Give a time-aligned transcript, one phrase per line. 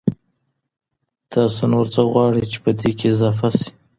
[1.31, 3.69] تاسو نور څه غواړئ چي پدې کي اضافه سي؟